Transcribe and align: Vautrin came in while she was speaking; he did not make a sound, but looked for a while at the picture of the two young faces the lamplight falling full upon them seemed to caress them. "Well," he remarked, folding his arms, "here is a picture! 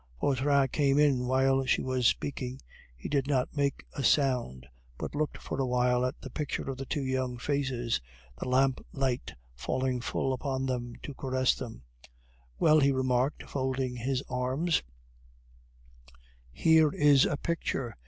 Vautrin 0.19 0.67
came 0.69 0.97
in 0.97 1.27
while 1.27 1.63
she 1.65 1.83
was 1.83 2.07
speaking; 2.07 2.59
he 2.97 3.07
did 3.07 3.27
not 3.27 3.55
make 3.55 3.85
a 3.93 4.03
sound, 4.03 4.65
but 4.97 5.13
looked 5.13 5.37
for 5.37 5.61
a 5.61 5.65
while 5.67 6.03
at 6.07 6.19
the 6.21 6.29
picture 6.31 6.71
of 6.71 6.77
the 6.77 6.87
two 6.87 7.03
young 7.03 7.37
faces 7.37 8.01
the 8.39 8.49
lamplight 8.49 9.35
falling 9.53 10.01
full 10.01 10.33
upon 10.33 10.65
them 10.65 10.85
seemed 10.87 11.03
to 11.03 11.13
caress 11.13 11.53
them. 11.53 11.83
"Well," 12.57 12.79
he 12.79 12.91
remarked, 12.91 13.43
folding 13.43 13.97
his 13.97 14.23
arms, 14.27 14.81
"here 16.51 16.89
is 16.91 17.25
a 17.25 17.37
picture! 17.37 17.95